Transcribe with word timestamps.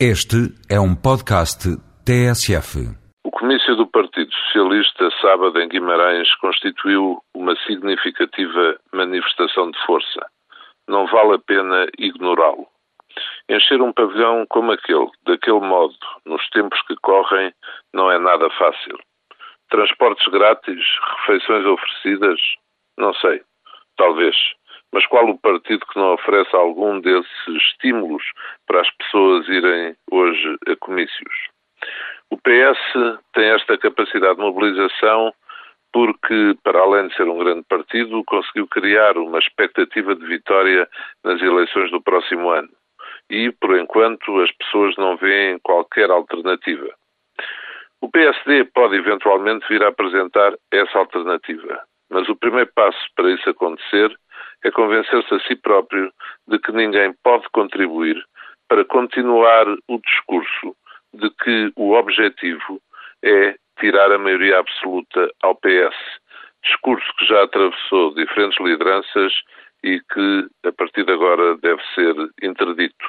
Este 0.00 0.50
é 0.68 0.80
um 0.80 0.92
podcast 0.92 1.70
TSF. 2.04 2.82
O 3.24 3.30
comício 3.30 3.76
do 3.76 3.86
Partido 3.86 4.28
Socialista, 4.34 5.08
sábado 5.22 5.56
em 5.60 5.68
Guimarães, 5.68 6.34
constituiu 6.40 7.22
uma 7.32 7.54
significativa 7.64 8.76
manifestação 8.92 9.70
de 9.70 9.78
força. 9.86 10.26
Não 10.88 11.06
vale 11.06 11.36
a 11.36 11.38
pena 11.38 11.86
ignorá-lo. 11.96 12.66
Encher 13.48 13.80
um 13.80 13.92
pavilhão 13.92 14.44
como 14.50 14.72
aquele, 14.72 15.08
daquele 15.28 15.60
modo, 15.60 15.94
nos 16.26 16.44
tempos 16.50 16.82
que 16.88 16.96
correm, 16.96 17.52
não 17.92 18.10
é 18.10 18.18
nada 18.18 18.50
fácil. 18.58 18.98
Transportes 19.70 20.26
grátis, 20.26 20.84
refeições 21.20 21.64
oferecidas? 21.66 22.40
Não 22.98 23.14
sei. 23.14 23.42
Talvez. 23.96 24.34
Mas 24.94 25.04
qual 25.06 25.28
o 25.28 25.36
partido 25.36 25.84
que 25.86 25.98
não 25.98 26.14
oferece 26.14 26.54
algum 26.54 27.00
desses 27.00 27.28
estímulos 27.48 28.22
para 28.64 28.80
as 28.80 28.88
pessoas 28.92 29.48
irem 29.48 29.96
hoje 30.08 30.56
a 30.68 30.76
comícios? 30.76 31.34
O 32.30 32.36
PS 32.36 32.78
tem 33.32 33.50
esta 33.50 33.76
capacidade 33.76 34.36
de 34.36 34.40
mobilização 34.42 35.34
porque, 35.92 36.56
para 36.62 36.78
além 36.78 37.08
de 37.08 37.16
ser 37.16 37.24
um 37.24 37.38
grande 37.38 37.64
partido, 37.68 38.22
conseguiu 38.24 38.68
criar 38.68 39.18
uma 39.18 39.40
expectativa 39.40 40.14
de 40.14 40.24
vitória 40.26 40.88
nas 41.24 41.42
eleições 41.42 41.90
do 41.90 42.00
próximo 42.00 42.50
ano. 42.50 42.70
E, 43.28 43.50
por 43.50 43.76
enquanto, 43.76 44.40
as 44.42 44.52
pessoas 44.52 44.96
não 44.96 45.16
veem 45.16 45.58
qualquer 45.58 46.08
alternativa. 46.08 46.88
O 48.00 48.08
PSD 48.08 48.66
pode 48.66 48.94
eventualmente 48.94 49.66
vir 49.68 49.82
a 49.82 49.88
apresentar 49.88 50.54
essa 50.70 50.98
alternativa, 50.98 51.82
mas 52.08 52.28
o 52.28 52.36
primeiro 52.36 52.70
passo 52.76 52.98
para 53.16 53.32
isso 53.32 53.50
acontecer 53.50 54.16
é 54.64 54.70
convencer-se 54.70 55.34
a 55.34 55.40
si 55.40 55.54
próprio 55.56 56.10
de 56.48 56.58
que 56.58 56.72
ninguém 56.72 57.14
pode 57.22 57.48
contribuir 57.50 58.22
para 58.68 58.84
continuar 58.84 59.66
o 59.88 59.98
discurso 59.98 60.74
de 61.12 61.30
que 61.30 61.72
o 61.76 61.92
objetivo 61.92 62.80
é 63.22 63.54
tirar 63.78 64.10
a 64.10 64.18
maioria 64.18 64.58
absoluta 64.58 65.30
ao 65.42 65.54
PS. 65.54 65.94
Discurso 66.64 67.06
que 67.18 67.26
já 67.26 67.44
atravessou 67.44 68.14
diferentes 68.14 68.58
lideranças 68.58 69.32
e 69.82 70.00
que, 70.12 70.48
a 70.66 70.72
partir 70.72 71.04
de 71.04 71.12
agora, 71.12 71.56
deve 71.58 71.82
ser 71.94 72.14
interdito. 72.42 73.06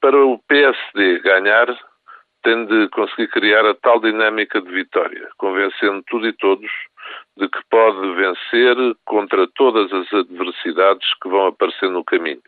Para 0.00 0.16
o 0.16 0.38
PSD 0.48 1.20
ganhar, 1.20 1.66
tem 2.42 2.66
de 2.66 2.88
conseguir 2.88 3.28
criar 3.28 3.64
a 3.66 3.74
tal 3.74 4.00
dinâmica 4.00 4.60
de 4.60 4.70
vitória, 4.70 5.28
convencendo 5.36 6.02
tudo 6.08 6.26
e 6.26 6.32
todos 6.32 6.70
de 7.36 7.48
que 7.48 7.60
pode 7.70 8.14
vencer 8.14 8.76
contra 9.04 9.46
todas 9.54 9.92
as 9.92 10.12
adversidades 10.12 11.06
que 11.22 11.28
vão 11.28 11.46
aparecer 11.46 11.90
no 11.90 12.04
caminho. 12.04 12.42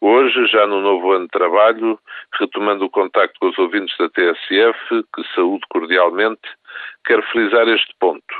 Hoje, 0.00 0.46
já 0.46 0.66
no 0.66 0.80
novo 0.80 1.10
ano 1.10 1.24
de 1.24 1.30
trabalho, 1.30 1.98
retomando 2.38 2.84
o 2.84 2.90
contacto 2.90 3.38
com 3.40 3.48
os 3.48 3.58
ouvintes 3.58 3.96
da 3.98 4.08
TSF, 4.08 5.04
que 5.14 5.24
saúdo 5.34 5.66
cordialmente, 5.70 6.48
quero 7.04 7.22
frisar 7.24 7.66
este 7.68 7.92
ponto. 7.98 8.34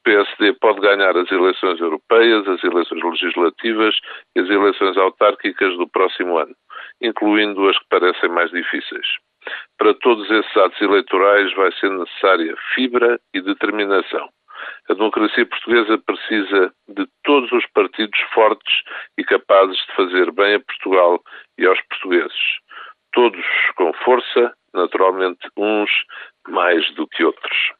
O 0.00 0.02
PSD 0.02 0.52
pode 0.54 0.80
ganhar 0.80 1.16
as 1.16 1.30
eleições 1.30 1.80
europeias, 1.80 2.46
as 2.48 2.62
eleições 2.62 3.02
legislativas 3.04 3.96
e 4.34 4.40
as 4.40 4.48
eleições 4.48 4.96
autárquicas 4.96 5.76
do 5.76 5.88
próximo 5.88 6.38
ano, 6.38 6.54
incluindo 7.00 7.68
as 7.68 7.78
que 7.78 7.86
parecem 7.88 8.28
mais 8.28 8.50
difíceis. 8.50 9.06
Para 9.78 9.94
todos 9.94 10.28
esses 10.28 10.56
atos 10.56 10.80
eleitorais 10.80 11.52
vai 11.54 11.70
ser 11.72 11.90
necessária 11.90 12.56
fibra 12.74 13.20
e 13.32 13.40
determinação. 13.40 14.28
A 14.88 14.94
democracia 14.94 15.46
portuguesa 15.46 15.98
precisa 15.98 16.72
de 16.88 17.06
todos 17.24 17.50
os 17.52 17.66
partidos 17.66 18.18
fortes 18.32 18.82
e 19.18 19.24
capazes 19.24 19.76
de 19.76 19.94
fazer 19.94 20.30
bem 20.32 20.54
a 20.54 20.60
Portugal 20.60 21.22
e 21.58 21.66
aos 21.66 21.80
portugueses. 21.82 22.58
Todos 23.12 23.44
com 23.76 23.92
força, 24.04 24.54
naturalmente 24.74 25.48
uns 25.56 25.90
mais 26.48 26.88
do 26.94 27.06
que 27.08 27.24
outros. 27.24 27.72